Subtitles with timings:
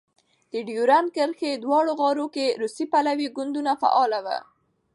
[0.51, 4.39] د ډیورند کرښې دواړو غاړو کې روسي پلوی ګوندونه فعال وو.